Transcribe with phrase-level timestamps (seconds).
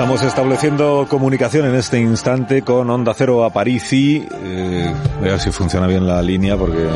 [0.00, 4.26] Estamos estableciendo comunicación en este instante con Onda Cero a Parisi.
[4.32, 6.88] Eh, a ver si funciona bien la línea porque...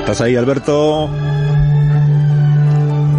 [0.00, 1.08] ¿Estás ahí, Alberto?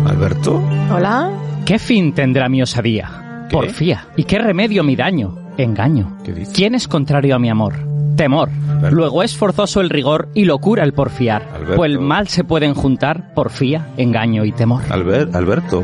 [0.06, 0.62] ¿Alberto?
[0.94, 1.32] Hola.
[1.66, 3.48] ¿Qué fin tendrá mi osadía?
[3.50, 3.56] ¿Qué?
[3.56, 4.06] Porfía.
[4.16, 5.36] ¿Y qué remedio mi daño?
[5.58, 6.20] Engaño.
[6.24, 6.46] ¿Qué?
[6.54, 7.97] ¿Quién es contrario a mi amor?
[8.18, 8.50] Temor.
[8.50, 8.96] Alberto.
[8.96, 11.48] Luego es forzoso el rigor y locura el porfiar.
[11.54, 11.76] Alberto.
[11.78, 14.84] Pues el mal se pueden juntar, porfía, engaño y temor.
[14.90, 15.84] Albert, Alberto.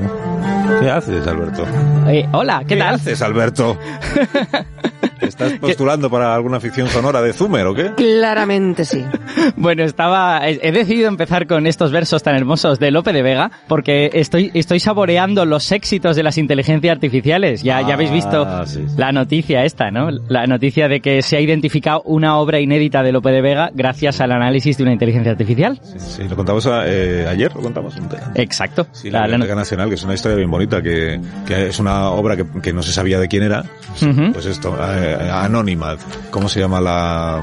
[0.81, 1.63] ¿Qué haces, Alberto?
[2.07, 2.95] Eh, hola, ¿qué, tal?
[2.95, 3.77] haces, Alberto?
[5.33, 7.91] ¿Estás postulando para alguna ficción sonora de Zumer o qué?
[7.95, 9.03] Claramente sí.
[9.57, 10.47] Bueno, estaba.
[10.47, 14.79] He decidido empezar con estos versos tan hermosos de Lope de Vega porque estoy, estoy
[14.79, 17.61] saboreando los éxitos de las inteligencias artificiales.
[17.63, 18.85] Ya, ya habéis visto Ah, sí.
[18.97, 20.09] la noticia esta, ¿no?
[20.29, 24.21] La noticia de que se ha identificado una obra inédita de Lope de Vega gracias
[24.21, 25.79] al análisis de una inteligencia artificial.
[25.83, 27.95] Sí, sí, lo contamos eh, ayer, lo contamos.
[28.35, 28.87] Exacto.
[28.91, 32.35] Sí, la, La- Nacional, que es una historia bien bonita, que, que es una obra
[32.35, 33.63] que, que no se sabía de quién era.
[34.33, 35.95] Pues esto, eh, Anónima.
[36.31, 37.41] ¿Cómo se llama la,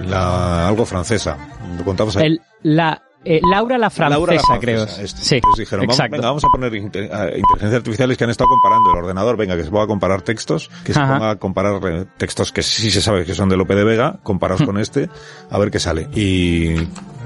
[0.00, 1.36] la algo francesa?
[1.78, 4.84] Lo contamos el- la, eh, Laura la francesa, Laura la francesa, creo.
[5.04, 5.20] esto.
[5.22, 6.16] Sí, Entonces dijeron, vamos, exacto.
[6.16, 9.56] venga, vamos a poner inte- eh, inteligencias artificiales que han estado comparando el ordenador, venga,
[9.56, 12.90] que se ponga a comparar textos, que se ponga a comparar eh, textos que sí
[12.90, 15.08] se sabe que son de Lope de Vega, comparados con este,
[15.50, 16.08] a ver qué sale.
[16.14, 16.74] Y,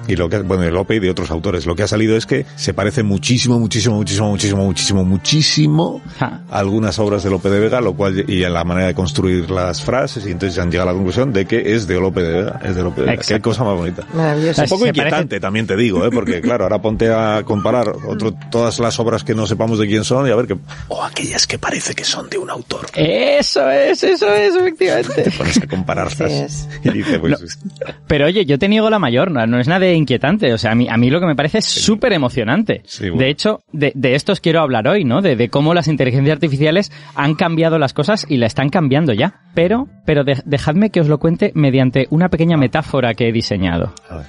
[0.08, 1.66] y lo que, bueno, de Lope y de otros autores.
[1.66, 6.40] Lo que ha salido es que se parece muchísimo, muchísimo, muchísimo, muchísimo, muchísimo, muchísimo a
[6.50, 9.82] algunas obras de Lope de Vega, lo cual, y en la manera de construir las
[9.82, 12.60] frases, y entonces han llegado a la conclusión de que es de Lope de Vega,
[12.64, 13.16] es de Lope de Vega.
[13.16, 13.50] Qué Exacto.
[13.50, 14.06] cosa más bonita.
[14.14, 14.62] Maravilloso.
[14.62, 16.10] Un poco Se inquietante también te digo, ¿eh?
[16.10, 20.04] porque claro, ahora ponte a comparar otro, todas las obras que no sepamos de quién
[20.04, 20.56] son y a ver que...
[20.88, 22.86] O aquellas que parece que son de un autor.
[22.94, 25.22] Eso es, eso es, efectivamente.
[25.24, 26.68] Te pones a compararlas Así es.
[26.82, 27.58] y dices, pues...
[28.06, 30.52] Pero oye, yo te niego la mayor, no, no es nada de inquietante.
[30.54, 32.82] O sea, a mí, a mí lo que me parece es súper emocionante.
[32.86, 33.18] Sí, bueno.
[33.22, 35.20] De hecho, de, de esto os quiero hablar hoy, ¿no?
[35.20, 39.40] De, de cómo las inteligencias artificiales han cambiado las cosas y la están cambiando ya.
[39.54, 43.92] Pero, pero de- dejadme que os lo cuente mediante una pequeña metáfora que he diseñado.
[44.08, 44.26] a ver,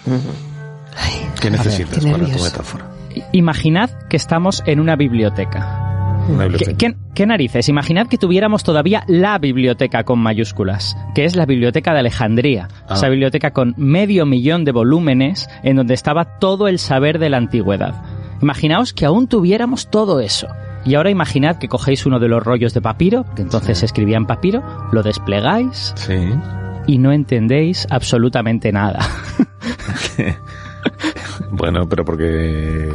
[0.97, 2.85] Ay, ¿Qué necesitas qué para tu metáfora?
[3.31, 5.88] Imaginad que estamos en una biblioteca.
[6.27, 6.77] Una ¿Qué, biblioteca.
[6.77, 7.69] qué- qué narices?
[7.69, 12.67] Imaginad que tuviéramos todavía la biblioteca con mayúsculas, que es la Biblioteca de Alejandría.
[12.87, 12.93] Ah.
[12.95, 17.37] Esa biblioteca con medio millón de volúmenes en donde estaba todo el saber de la
[17.37, 17.95] antigüedad.
[18.41, 20.47] Imaginaos que aún tuviéramos todo eso.
[20.85, 24.17] Y ahora imaginad que cogéis uno de los rollos de papiro, que entonces se escribía
[24.17, 26.15] en papiro, lo desplegáis Sí.
[26.87, 28.99] y no entendéis absolutamente nada.
[31.51, 32.93] Bueno, pero porque...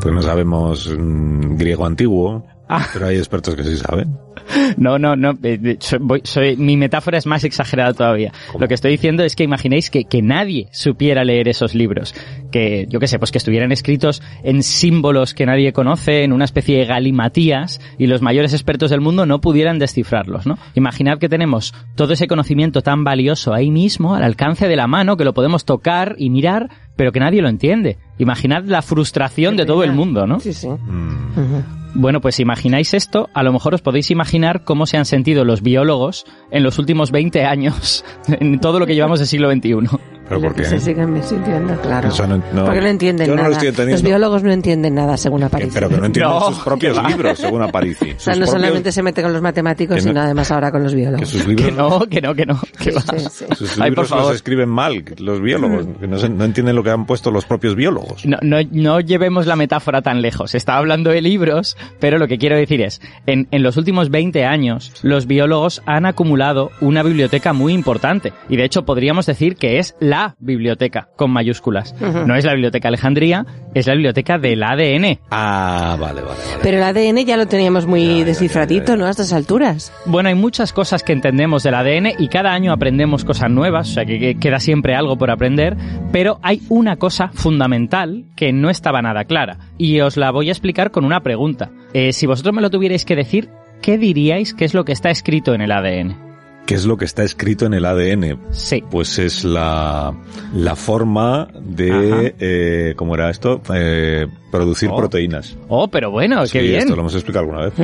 [0.00, 2.86] Pues no sabemos mm, griego antiguo, Ah.
[2.92, 4.25] pero hay expertos que sí saben.
[4.76, 5.32] No, no, no.
[5.42, 8.32] eh, soy- voy- soy- mi metáfora es más exagerada todavía.
[8.52, 8.60] ¿Cómo?
[8.60, 12.14] Lo que estoy diciendo es que imaginéis que, que nadie supiera leer esos libros.
[12.50, 16.44] Que, yo qué sé, pues que estuvieran escritos en símbolos que nadie conoce, en una
[16.44, 20.58] especie de galimatías, y los mayores expertos del mundo no pudieran descifrarlos, ¿no?
[20.74, 25.16] Imaginad que tenemos todo ese conocimiento tan valioso ahí mismo, al alcance de la mano,
[25.16, 27.98] que lo podemos tocar y mirar, pero que nadie lo entiende.
[28.18, 30.40] Imaginad la frustración de todo el mundo, ¿no?
[30.40, 30.68] Sí, sí.
[30.68, 31.98] Mm.
[31.98, 34.25] Bueno, pues si imagináis esto, a lo mejor os podéis imaginar
[34.64, 38.94] cómo se han sentido los biólogos en los últimos 20 años, en todo lo que
[38.94, 40.15] llevamos del siglo XXI.
[40.28, 40.64] ¿Pero por qué?
[40.64, 42.08] Se siguen sintiendo, claro.
[42.08, 43.52] Eso no- no- Porque no entienden yo no lo nada.
[43.54, 44.02] estoy entendiendo.
[44.02, 45.70] Los biólogos no entienden nada, según Que- Aparici.
[45.74, 48.12] pero que no entienden No, sus propios libros, según Aparici.
[48.12, 50.92] O sea, no solamente se mete con los matemáticos, no- sino además ahora con los
[50.92, 51.28] Que biólogos.
[51.28, 52.60] sus Que libros, no, que no, que no.
[52.78, 53.00] Que va.
[53.00, 53.44] Sí, sí.
[53.56, 56.82] sus Ay, por libros los escriben mal, los biólogos, que no, se- no entienden lo
[56.82, 58.26] que han puesto los propios biólogos.
[58.26, 60.54] No, no, no llevemos la metáfora tan lejos.
[60.54, 64.44] Estaba hablando de libros, pero lo que quiero decir es, en, en los últimos 20
[64.44, 68.32] años, los biólogos han acumulado una biblioteca muy importante.
[68.48, 71.94] Y de hecho podríamos decir que es la biblioteca, con mayúsculas.
[72.00, 75.18] No es la biblioteca Alejandría, es la biblioteca del ADN.
[75.30, 76.62] Ah, vale, vale, vale.
[76.62, 79.06] Pero el ADN ya lo teníamos muy descifradito, ¿no?
[79.06, 79.92] A estas alturas.
[80.06, 83.92] Bueno, hay muchas cosas que entendemos del ADN y cada año aprendemos cosas nuevas, o
[83.94, 85.76] sea que, que queda siempre algo por aprender,
[86.12, 90.52] pero hay una cosa fundamental que no estaba nada clara y os la voy a
[90.52, 91.70] explicar con una pregunta.
[91.92, 93.48] Eh, si vosotros me lo tuvierais que decir,
[93.82, 96.25] ¿qué diríais que es lo que está escrito en el ADN?
[96.66, 98.40] ¿Qué es lo que está escrito en el ADN?
[98.50, 98.82] Sí.
[98.90, 100.12] Pues es la,
[100.52, 103.62] la forma de, eh, ¿cómo era esto?
[103.72, 104.26] Eh,
[104.56, 104.96] producir Oh.
[104.96, 105.56] proteínas.
[105.68, 106.78] Oh, pero bueno, qué Sí, bien.
[106.80, 107.74] Esto lo hemos explicado alguna vez.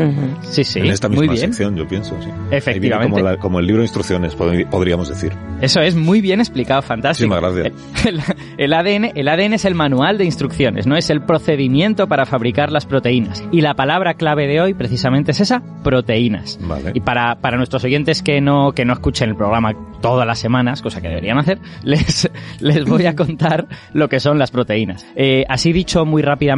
[0.43, 1.47] Sí, sí, en esta muy misma bien.
[1.53, 2.17] sección, yo pienso.
[2.23, 2.29] Sí.
[2.51, 3.13] Efectivamente.
[3.13, 5.33] Como, la- como el libro de instrucciones, pod- podríamos decir.
[5.61, 7.29] Eso es muy bien explicado, fantástico.
[7.35, 7.83] Muchísimas gracias.
[8.07, 8.21] El,
[8.59, 12.73] el ADN, el ADN es el manual de instrucciones, no es el procedimiento para fabricar
[12.73, 13.45] las proteínas.
[13.53, 16.59] Y la palabra clave de hoy precisamente es esa, proteínas.
[16.63, 16.91] Vale.
[16.95, 20.83] Y para, para nuestros oyentes que no, que no escuchen el programa todas las semanas,
[20.83, 22.29] cosa que deberían hacer, les,
[22.61, 25.07] les voy a contar lo que son las proteínas.
[25.15, 26.53] Eh, así dicho muy rápidamente,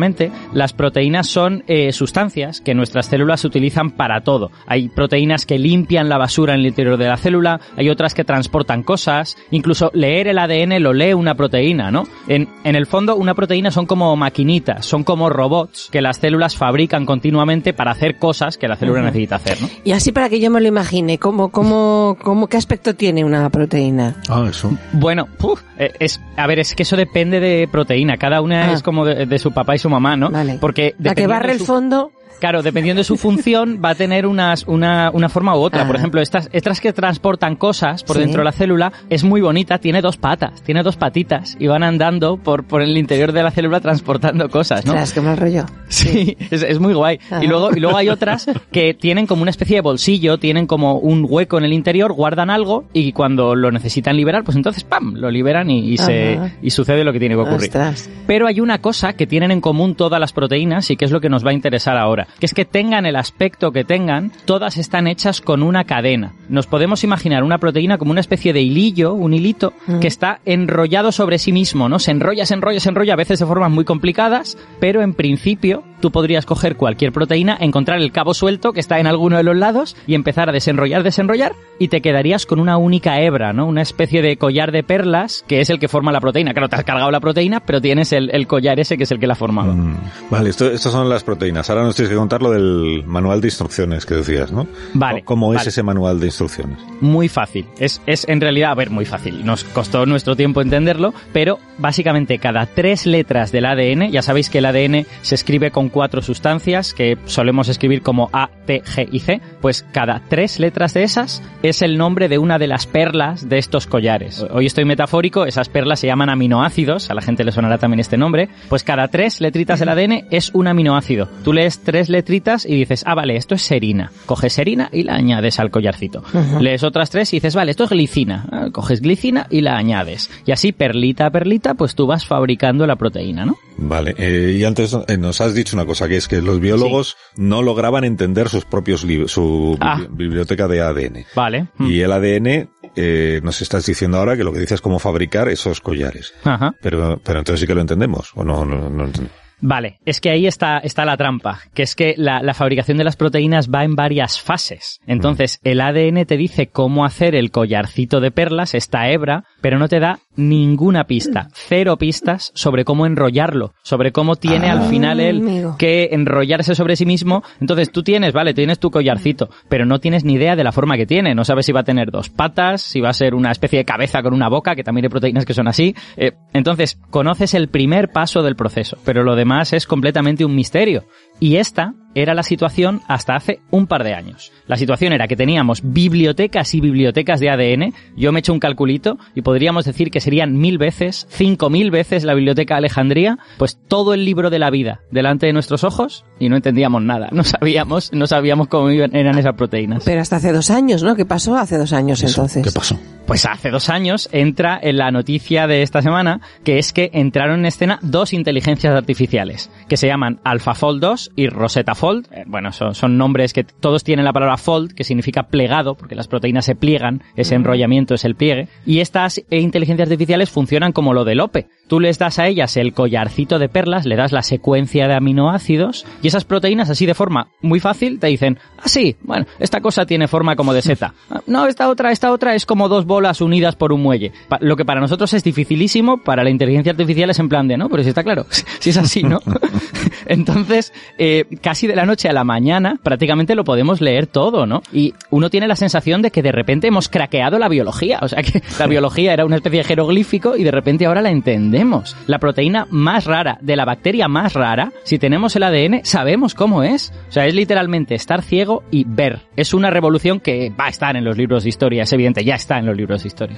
[0.52, 4.50] las proteínas son eh, sustancias que nuestras células utilizan para todo.
[4.66, 8.24] Hay proteínas que limpian la basura en el interior de la célula, hay otras que
[8.24, 12.04] transportan cosas, incluso leer el ADN lo lee una proteína, ¿no?
[12.28, 16.56] En, en el fondo, una proteína son como maquinitas, son como robots que las células
[16.56, 19.68] fabrican continuamente para hacer cosas que la célula necesita hacer, ¿no?
[19.84, 23.48] Y así para que yo me lo imagine, ¿cómo, cómo, cómo, ¿qué aspecto tiene una
[23.50, 24.16] proteína?
[24.28, 24.76] Ah, eso.
[24.92, 28.16] Bueno, puf, eh, es, a ver, es que eso depende de proteína.
[28.16, 28.72] Cada una Ah.
[28.72, 30.30] es como de, de su papá y su mamá, ¿no?
[30.30, 30.58] Vale.
[30.60, 34.26] Porque La que barre el su- fondo, Claro, dependiendo de su función, va a tener
[34.26, 35.82] unas, una, una forma u otra.
[35.82, 35.86] Ah.
[35.86, 38.22] Por ejemplo, estas, estas que transportan cosas por Sí.
[38.22, 41.82] dentro de la célula es muy bonita, tiene dos patas, tiene dos patitas y van
[41.82, 44.92] andando por, por el interior de la célula transportando cosas, ¿no?
[44.92, 45.64] ostras, qué mal rollo.
[45.88, 47.18] Sí, es, es muy guay.
[47.40, 50.98] Y luego, y luego hay otras que tienen como una especie de bolsillo, tienen como
[50.98, 55.14] un hueco en el interior, guardan algo y cuando lo necesitan liberar, pues entonces ¡pam!
[55.14, 57.68] lo liberan y, y se, y sucede lo que tiene que ocurrir.
[57.68, 58.10] Ostras.
[58.26, 61.20] Pero hay una cosa que tienen en común todas las proteínas y que es lo
[61.20, 64.76] que nos va a interesar ahora, que es que tengan el aspecto que tengan, todas
[64.76, 66.32] están hechas con una cadena.
[66.48, 70.00] Nos podemos imaginar una proteína como una especie de hilillo, un hilito, Mm.
[70.00, 71.98] que está enrollado sobre sí mismo, ¿no?
[71.98, 75.82] Se enrolla, se enrolla, se enrolla, a veces de formas muy complicadas, pero en principio
[76.00, 79.56] tú podrías coger cualquier proteína, encontrar el cabo suelto que está en alguno de los
[79.56, 83.66] lados y empezar a desenrollar, desenrollar y te quedarías con una única hebra, ¿no?
[83.66, 86.52] Una especie de collar de perlas que es el que forma la proteína.
[86.52, 89.18] Claro, te has cargado la proteína, pero tienes el, el collar ese que es el
[89.18, 89.72] que la formaba.
[89.72, 89.96] Mm,
[90.30, 91.68] Vale, esto, estas son las proteínas.
[91.70, 94.66] Ahora nos tienes que contar lo del manual de instrucciones que decías, ¿no?
[94.94, 96.78] Vale, ¿Cómo es ese manual de instrucciones?
[97.00, 97.66] Muy fácil.
[97.78, 99.44] Es, es en realidad, a ver, muy fácil.
[99.44, 104.58] Nos costó nuestro tiempo entenderlo, pero básicamente cada tres letras del ADN, ya sabéis que
[104.58, 109.20] el ADN se escribe con cuatro sustancias que solemos escribir como A, T, G y
[109.20, 113.48] C, pues cada tres letras de esas es el nombre de una de las perlas
[113.48, 114.44] de estos collares.
[114.50, 118.16] Hoy estoy metafórico, esas perlas se llaman aminoácidos, a la gente le sonará también este
[118.16, 121.28] nombre, pues cada tres letritas del ADN es un aminoácido.
[121.42, 124.10] Tú lees tres letritas y dices, ah, vale, esto es serina.
[124.26, 126.22] Coges serina y la añades al collarcito.
[126.60, 128.46] Lees otras tres y dices, vale, esto es glicina.
[128.50, 130.30] Ah, Coges glicina y la añades.
[130.46, 133.56] Y así, perlita a perlita, pues tú vas fabricando la proteína, ¿no?
[133.76, 137.16] Vale, eh, y antes eh, nos has dicho una cosa, que es que los biólogos
[137.36, 139.98] no lograban entender sus propios libros, su Ah.
[139.98, 141.26] bibli- biblioteca de ADN.
[141.34, 141.66] Vale.
[141.78, 141.86] Mm.
[141.90, 145.48] Y el ADN, eh, nos estás diciendo ahora que lo que dices es cómo fabricar
[145.48, 146.32] esos collares.
[146.44, 146.74] Ajá.
[146.80, 149.28] Pero, pero entonces sí que lo entendemos, o no, no, no ent-
[149.60, 153.04] Vale, es que ahí está, está la trampa, que es que la, la fabricación de
[153.04, 155.00] las proteínas va en varias fases.
[155.06, 159.88] Entonces, el ADN te dice cómo hacer el collarcito de perlas, esta hebra, pero no
[159.88, 165.38] te da ninguna pista, cero pistas sobre cómo enrollarlo, sobre cómo tiene al final él
[165.38, 165.76] amigo.
[165.78, 167.42] que enrollarse sobre sí mismo.
[167.62, 170.98] Entonces, tú tienes, vale, tienes tu collarcito, pero no tienes ni idea de la forma
[170.98, 171.34] que tiene.
[171.34, 173.86] No sabes si va a tener dos patas, si va a ser una especie de
[173.86, 175.96] cabeza con una boca, que también hay proteínas que son así.
[176.18, 181.04] Eh, entonces, conoces el primer paso del proceso, pero lo demás es completamente un misterio.
[181.44, 184.50] Y esta era la situación hasta hace un par de años.
[184.66, 187.92] La situación era que teníamos bibliotecas y bibliotecas de ADN.
[188.16, 191.90] Yo me he hecho un calculito y podríamos decir que serían mil veces, cinco mil
[191.90, 195.84] veces la biblioteca de Alejandría, pues todo el libro de la vida delante de nuestros
[195.84, 197.28] ojos y no entendíamos nada.
[197.30, 200.02] No sabíamos, no sabíamos cómo iban- eran esas proteínas.
[200.06, 201.16] Pero hasta hace dos años, ¿no?
[201.16, 202.64] ¿Qué pasó hace dos años entonces?
[202.64, 202.98] ¿Qué pasó?
[203.26, 207.60] Pues hace dos años entra en la noticia de esta semana que es que entraron
[207.60, 212.26] en escena dos inteligencias artificiales que se llaman AlphaFold 2 y Rosetta Fold.
[212.32, 216.14] Eh, Bueno, son, son nombres que todos tienen la palabra fold, que significa plegado, porque
[216.14, 218.68] las proteínas se pliegan, ese enrollamiento es el pliegue.
[218.84, 221.66] Y estas inteligencias artificiales funcionan como lo de Lope.
[221.88, 226.06] Tú les das a ellas el collarcito de perlas, le das la secuencia de aminoácidos
[226.22, 230.04] y esas proteínas así de forma muy fácil te dicen, ah sí, bueno, esta cosa
[230.06, 231.14] tiene forma como de seta.
[231.30, 234.32] Ah, No, esta otra, esta otra es como dos bolas unidas por un muelle.
[234.60, 237.88] Lo que para nosotros es dificilísimo, para la inteligencia artificial es en plan de, no,
[237.88, 238.46] pero si está claro,
[238.80, 239.40] si es así, ¿no?
[240.26, 244.82] Entonces, eh, casi de la noche a la mañana, prácticamente lo podemos leer todo, ¿no?
[244.92, 248.18] Y uno tiene la sensación de que de repente hemos craqueado la biología.
[248.22, 251.30] O sea, que la biología era una especie de jeroglífico y de repente ahora la
[251.30, 252.16] entendemos.
[252.26, 256.82] La proteína más rara de la bacteria más rara, si tenemos el ADN, sabemos cómo
[256.82, 257.12] es.
[257.28, 259.40] O sea, es literalmente estar ciego y ver.
[259.56, 262.54] Es una revolución que va a estar en los libros de historia, es evidente, ya
[262.54, 263.56] está en los libros libros de historia.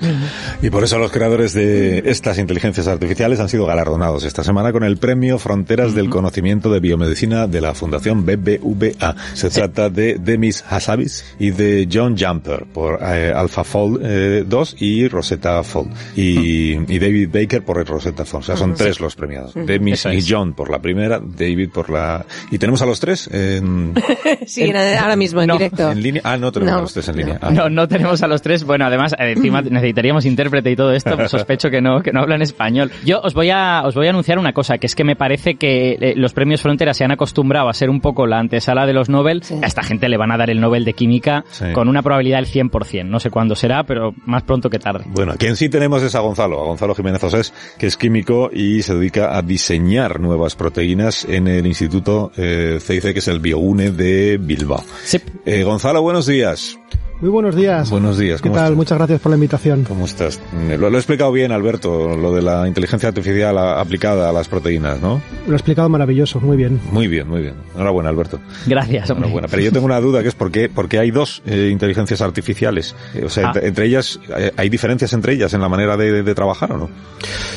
[0.62, 4.82] Y por eso los creadores de estas inteligencias artificiales han sido galardonados esta semana con
[4.84, 9.14] el premio Fronteras del Conocimiento de Biomedicina de la Fundación BBVA.
[9.34, 15.62] Se trata de Demis Hassabis y de John Jumper por eh, AlphaFold 2 y Rosetta
[15.62, 15.92] Fold.
[16.16, 18.42] Y, y David Baker por Rosetta Fold.
[18.42, 19.52] O sea, son tres los premiados.
[19.54, 20.24] Demis y.
[20.28, 22.24] John por la primera, David por la...
[22.50, 23.94] ¿Y tenemos a los tres en,
[24.46, 25.90] Sí, ahora mismo en No, directo.
[25.92, 26.22] en línea?
[26.24, 27.20] Ah, no tenemos No, a los tres en no.
[27.20, 27.38] línea.
[27.40, 27.50] Ah.
[27.50, 28.64] No, no tenemos a los tres.
[28.64, 31.16] Bueno, además, eh, encima necesitaríamos intérprete y todo esto.
[31.16, 32.90] pues sospecho que no, que no hablan español.
[33.04, 35.54] Yo os voy a, os voy a anunciar una cosa, que es que me parece
[35.56, 38.92] que eh, los premios Frontera se han acostumbrado a ser un poco la antesala de
[38.92, 39.42] los Nobel.
[39.42, 39.54] Sí.
[39.62, 41.66] A esta gente le van a dar el Nobel de Química Sí.
[41.72, 43.04] con una probabilidad del 100%.
[43.06, 45.04] No sé cuándo será, pero más pronto que tarde.
[45.08, 48.82] Bueno, quien sí tenemos es a Gonzalo, a Gonzalo Jiménez Osés, que es químico y
[48.82, 53.90] se dedica a diseñar nuevas proteínas en el Instituto eh, CIC, que es el BioUNE
[53.92, 54.82] de Bilbao.
[55.04, 55.18] Sí.
[55.44, 56.78] Eh, Gonzalo, buenos días.
[57.18, 57.88] Muy buenos días.
[57.90, 58.64] Buenos días, ¿Qué ¿cómo tal?
[58.64, 58.76] estás?
[58.76, 59.84] Muchas gracias por la invitación.
[59.84, 60.38] ¿Cómo estás?
[60.68, 64.32] Eh, Lo, lo he explicado bien, Alberto, lo de la inteligencia artificial a- aplicada a
[64.34, 65.22] las proteínas, ¿no?
[65.46, 66.78] Lo ha explicado maravilloso, muy bien.
[66.92, 67.54] Muy bien, muy bien.
[67.74, 68.38] Enhorabuena, Alberto.
[68.66, 69.28] Gracias, hombre.
[69.28, 69.48] Enhorabuena.
[69.48, 72.20] Pero yo tengo una duda que es por qué, por qué hay dos eh, inteligencias
[72.20, 72.94] artificiales.
[73.14, 73.52] Eh, o sea, Ah.
[73.54, 76.76] entre, entre ellas, eh, ¿hay diferencias entre ellas en la manera de, de trabajar o
[76.76, 76.90] no?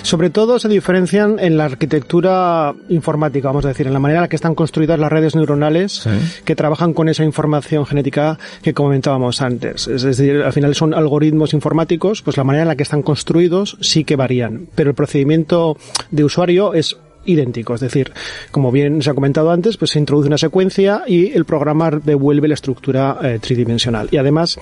[0.03, 4.23] Sobre todo se diferencian en la arquitectura informática, vamos a decir, en la manera en
[4.23, 6.09] la que están construidas las redes neuronales Sí.
[6.45, 9.48] que trabajan con esa información genética que comentábamos antes.
[9.87, 13.77] Es decir, al final son algoritmos informáticos, pues la manera en la que están construidos
[13.81, 15.77] sí que varían, pero el procedimiento
[16.11, 18.11] de usuario es idéntico, es decir,
[18.51, 22.47] como bien se ha comentado antes, pues se introduce una secuencia y el programa devuelve
[22.47, 24.07] la estructura eh, tridimensional.
[24.11, 24.57] Y además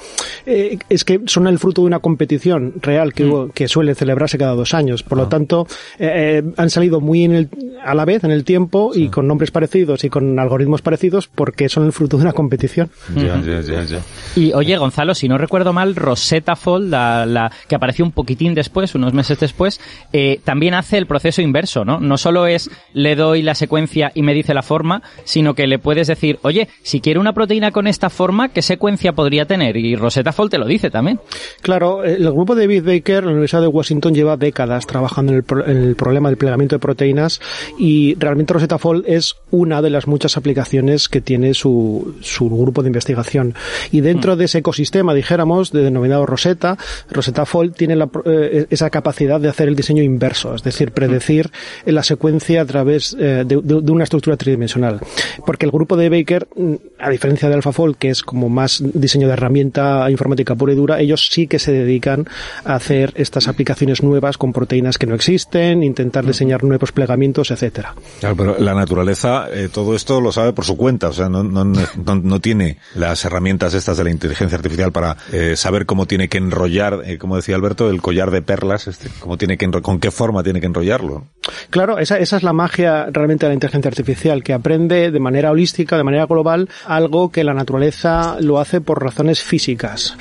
[0.46, 4.38] eh, es que son el fruto de una competición real que, hubo- que suele celebrarse
[4.38, 5.04] cada dos años.
[5.04, 5.68] Por lo tanto,
[6.00, 7.50] eh, eh, han salido muy en el,
[7.84, 11.70] a la vez en el tiempo y con nombres parecidos y con algoritmos parecidos porque
[11.70, 12.90] son el fruto de una competición.
[13.16, 14.00] Ya, ya, ya, ya.
[14.36, 18.54] Y oye, Gonzalo, si no recuerdo mal, Rosetta Fold, la, la que apareció un poquitín
[18.56, 19.80] después, unos meses después,
[20.12, 22.00] eh, también hace el proceso inverso, ¿no?
[22.00, 25.80] No solo es le doy la secuencia y me dice la forma, sino que le
[25.80, 29.78] puedes decir, oye, si quiero una proteína con esta forma, ¿qué secuencia podría tener?
[29.78, 31.20] Y Rosetta Fold te lo dice también.
[31.62, 35.38] Claro, eh, el grupo de David Baker, la Universidad de Washington, lleva décadas trabajando en
[35.38, 37.42] el, pro- en el problema del plegamiento de proteínas
[37.78, 42.82] y realmente Rosetta Fold es una de las muchas aplicaciones que tiene su, su grupo
[42.82, 43.54] de investigación.
[43.92, 46.78] Y dentro de ese ecosistema, dijéramos, de denominado Rosetta,
[47.10, 51.50] Rosetta Fold tiene la eh, esa capacidad de hacer el diseño inverso, es decir, predecir
[51.86, 55.00] eh, la secuencia a través eh, de, de- de una estructura tridimensional.
[55.46, 59.28] Porque el grupo de Baker, mm, a diferencia de AlphaFold, que es como más diseño
[59.28, 62.26] de herramienta informática pura y dura, ellos sí que se dedican
[62.66, 67.94] a hacer estas aplicaciones nuevas con proteínas que no existen, intentar diseñar nuevos plegamientos, etcétera.
[68.20, 71.44] Claro, pero la naturaleza eh, todo esto lo sabe por su cuenta, o sea, no,
[71.44, 76.06] no, no, no tiene las herramientas estas de la inteligencia artificial para eh, saber cómo
[76.06, 80.00] tiene que enrollar, como decía Alberto, el collar de perlas, este, cómo tiene que con
[80.00, 81.26] qué forma tiene que enrollarlo.
[81.70, 85.52] Claro, esa, esa es la magia realmente de la inteligencia artificial, que aprende de manera
[85.52, 90.16] holística, de manera global, algo que la naturaleza lo hace por razones físicas.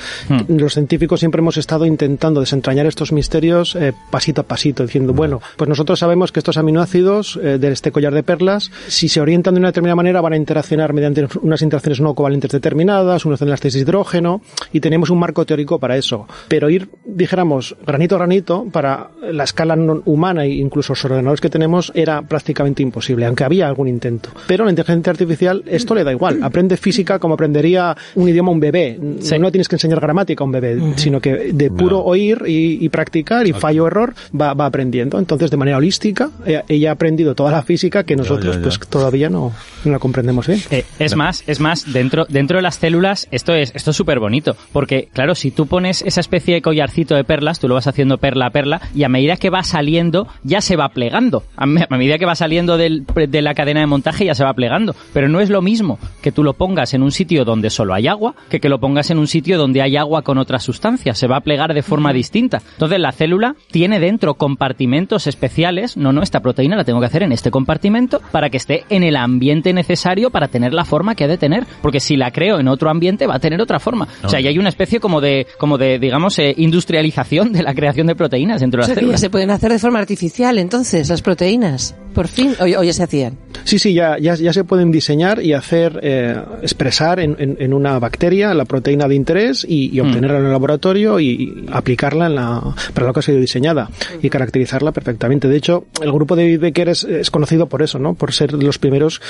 [0.47, 5.41] Los científicos siempre hemos estado intentando desentrañar estos misterios eh, pasito a pasito, diciendo, bueno,
[5.57, 9.53] pues nosotros sabemos que estos aminoácidos eh, de este collar de perlas, si se orientan
[9.53, 13.73] de una determinada manera, van a interaccionar mediante unas interacciones no covalentes determinadas, unos enlaces
[13.73, 16.27] de hidrógeno, y tenemos un marco teórico para eso.
[16.47, 21.41] Pero ir, dijéramos, granito a granito, para la escala no- humana e incluso los ordenadores
[21.41, 24.29] que tenemos, era prácticamente imposible, aunque había algún intento.
[24.47, 26.39] Pero la inteligencia artificial, esto le da igual.
[26.43, 28.99] Aprende física como aprendería un idioma a un bebé.
[29.19, 29.37] Sí.
[29.39, 32.03] No tienes que enseñar gramática a un bebé, sino que de puro No.
[32.03, 35.17] oír y, y practicar y fallo-error va, va aprendiendo.
[35.19, 36.29] Entonces, de manera holística,
[36.67, 38.63] ella, ha aprendido toda la física que nosotros ya, ya.
[38.63, 39.53] pues todavía no,
[39.85, 40.61] no la comprendemos bien.
[40.69, 44.19] Eh, es más, es más, dentro, dentro de las células, esto es, esto es súper
[44.19, 44.55] bonito.
[44.71, 48.17] Porque, claro, si tú pones esa especie de collarcito de perlas, tú lo vas haciendo
[48.17, 51.43] perla a perla, y a medida que va saliendo, ya se va plegando.
[51.55, 54.43] A, me- a medida que va saliendo del- de la cadena de montaje, ya se
[54.43, 54.95] va plegando.
[55.13, 58.07] Pero no es lo mismo que tú lo pongas en un sitio donde solo hay
[58.07, 61.17] agua, que que lo pongas en un sitio donde hay agua con otras sustancias.
[61.17, 62.61] Se va a plegar de forma distinta.
[62.73, 65.95] Entonces, la célula tiene dentro compartimentos especiales.
[65.97, 69.03] No, no, esta proteína la tengo que hacer en este compartimento para que esté en
[69.03, 71.65] el ambiente necesario para tener la forma que ha de tener.
[71.81, 74.07] Porque si la creo en otro ambiente, va a tener otra forma.
[74.23, 77.73] O sea, y hay una especie como de, como de, digamos, eh, industrialización de la
[77.73, 79.21] creación de proteínas dentro O de las sea, que ya células.
[79.21, 81.76] se pueden hacer de forma artificial, entonces, las proteínas.
[81.77, 83.37] personas por fin, o, o ya se hacían.
[83.63, 87.73] Sí, sí, ya, ya, ya se pueden diseñar y hacer, eh, expresar en, en, en
[87.75, 92.25] una bacteria la proteína de interés y, y obtenerla en el laboratorio y, y aplicarla
[92.25, 95.47] en la, para lo que ha sido diseñada y caracterizarla perfectamente.
[95.47, 98.15] De hecho, el grupo de David Becker es, es conocido por eso, ¿no?
[98.15, 99.21] Por ser los primeros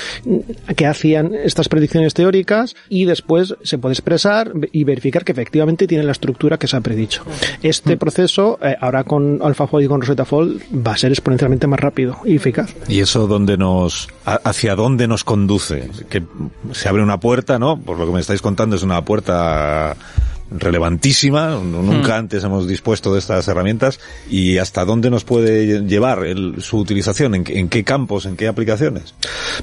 [0.74, 6.04] que hacían estas predicciones teóricas y después se puede expresar y verificar que efectivamente tiene
[6.04, 7.22] la estructura que se ha predicho.
[7.62, 11.80] Este proceso, eh, ahora con AlphaFold y con Rosetta Fold, va a ser exponencialmente más
[11.80, 12.74] rápido y eficaz.
[12.86, 15.90] ¿Y eso dónde nos, hacia dónde nos conduce?
[16.08, 16.22] Que
[16.72, 17.78] se abre una puerta, ¿no?
[17.78, 19.96] Por lo que me estáis contando es una puerta
[20.50, 24.00] relevantísima, nunca antes hemos dispuesto de estas herramientas
[24.30, 28.36] y hasta dónde nos puede llevar el- su utilización, ¿En, qué- en qué campos, en
[28.36, 29.14] qué aplicaciones.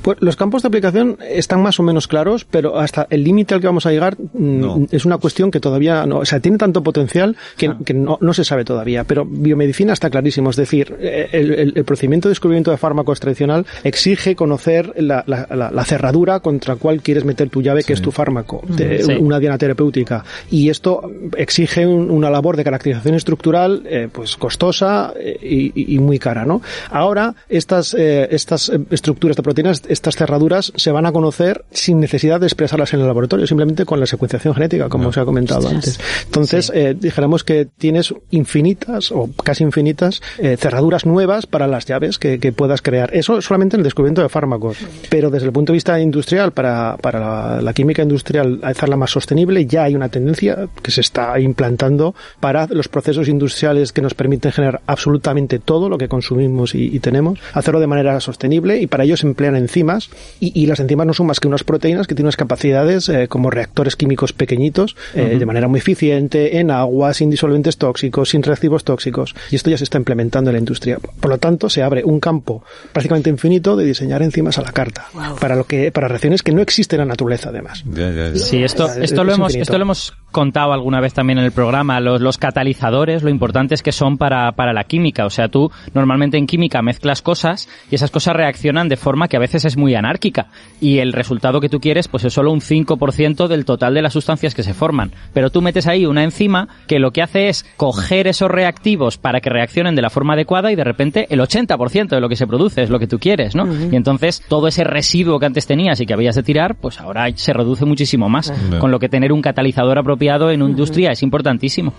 [0.02, 3.62] Pues los campos de aplicación están más o menos claros, pero hasta el límite al
[3.62, 4.88] que vamos a llegar mm, No.
[4.92, 8.34] es una cuestión que todavía no, o sea, tiene tanto potencial que, que no, no
[8.34, 9.04] se sabe todavía.
[9.04, 13.20] Pero biomedicina está clarísimo, es decir, eh, el, el- el procedimiento de descubrimiento de fármacos
[13.20, 17.94] tradicional exige conocer la, la- la- la cerradura contra cual quieres meter tu llave, que
[17.94, 19.12] es tu fármaco, de- Sí.
[19.20, 20.24] una diana terapéutica.
[20.52, 26.00] Y esto exige un- una labor de caracterización estructural, eh, pues costosa eh, y, y-
[26.00, 26.62] muy cara, ¿no?
[26.92, 32.40] Ahora estas eh, estas estructuras de proteínas, estas cerraduras, se van a conocer sin necesidad
[32.40, 36.00] de expresarlas en el laboratorio, simplemente con la secuenciación genética, como se ha comentado antes.
[36.26, 42.20] Entonces, eh, dijéramos que tienes infinitas o casi infinitas eh, cerraduras nuevas para las llaves
[42.20, 43.10] que, que puedas crear.
[43.16, 44.78] Eso solamente en el descubrimiento de fármacos.
[45.10, 49.12] Pero desde el punto de vista industrial, para, para la, la química industrial, hacerla más
[49.12, 54.14] sostenible, ya hay una tendencia que se está implantando para los procesos industriales que nos
[54.14, 58.88] permiten generar absolutamente todo lo que consumimos y, y tenemos, hacerlo de manera sostenible y
[58.88, 62.08] para ello se emplean enzimas y, y las enzimas no son más que unas proteínas
[62.08, 66.72] que tienen unas capacidades eh, como reactores químicos pequeñitos eh, de manera muy eficiente en
[66.72, 70.60] agua, sin disolventes tóxicos, sin reactivos tóxicos y esto ya se está implementando en la
[70.60, 70.98] industria.
[71.20, 75.06] Por lo tanto, se abre un campo prácticamente infinito de diseñar enzimas a la carta
[75.40, 77.84] para lo que para reacciones que no existen en la naturaleza además.
[77.92, 78.36] Ya, ya, ya.
[78.40, 79.64] Sí, esto, Es- esto, lo es hemos, infinito.
[79.64, 82.00] esto lo hemos contado alguna vez también en el programa.
[82.00, 85.26] Los, los catalizadores, lo importantes que son para, para la química.
[85.26, 89.38] O sea, tú normalmente en química mezclas cosas y esas cosas reaccionan de forma que
[89.38, 90.48] a veces es muy anárquica.
[90.82, 94.14] Y el resultado que tú quieres, pues es solo un 5% del total de las
[94.14, 95.12] sustancias que se forman.
[95.34, 99.42] Pero tú metes ahí una enzima que lo que hace es coger esos reactivos para
[99.42, 102.48] que reaccionen de la forma adecuada y de repente el 80% de lo que se
[102.48, 103.68] produce es lo que tú quieres, ¿no?
[103.92, 107.28] Y entonces todo ese residuo que antes tenías y que habías de tirar, pues ahora
[107.36, 108.54] se reduce muchísimo más.
[108.70, 108.80] Bien.
[108.80, 111.94] Con lo que tener un catalizador apropiado en industria es importantísimo.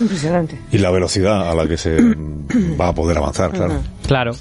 [0.00, 0.60] Impresionante.
[0.70, 1.96] Y la velocidad a la que se
[2.80, 3.80] va a poder avanzar, claro.
[4.06, 4.32] Claro.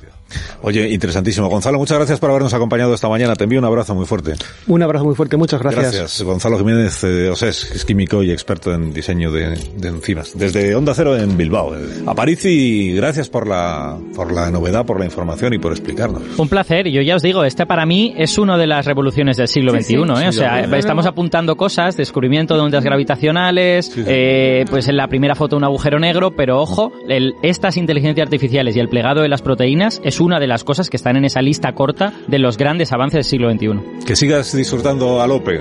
[0.62, 1.48] Oye, interesantísimo.
[1.50, 3.36] Gonzalo, muchas gracias por habernos acompañado esta mañana.
[3.36, 4.34] Te envío un abrazo muy fuerte.
[4.68, 6.22] Un abrazo muy fuerte, muchas gracias.
[6.22, 10.38] Gonzalo Jiménez eh, Osés, que es químico y experto en diseño de, de enzimas.
[10.38, 11.76] Desde Onda Cero en Bilbao.
[11.76, 15.72] Eh, A París y gracias por la, por la novedad, por la información y por
[15.72, 16.22] explicarnos.
[16.38, 19.38] Un placer, y yo ya os digo, este para mí es una de las revoluciones
[19.38, 20.28] del siglo XXI, ¿eh?
[20.28, 25.58] o sea, estamos apuntando cosas, descubrimiento de ondas gravitacionales, eh, pues en la primera foto
[25.58, 30.02] un agujero negro, pero ojo, el- estas inteligencias artificiales y el plegado de las proteínas
[30.04, 33.18] es una de las cosas que están en esa lista corta de los grandes avances
[33.18, 34.06] del siglo XXI.
[34.06, 35.60] Que sigas disfrutando a Lope.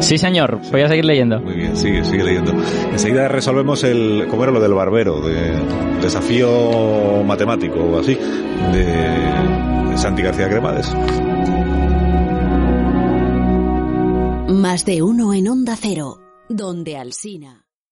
[0.00, 1.40] Sí, señor, voy a seguir leyendo.
[1.40, 2.52] Muy bien, sigue, sigue leyendo.
[2.90, 5.20] Enseguida resolvemos el, ¿cómo era lo del barbero?
[5.20, 5.52] De
[6.00, 8.14] desafío matemático o así,
[8.72, 10.92] de Santi García Cremades.
[14.48, 17.69] Más de uno en Onda Cero, donde Alsina.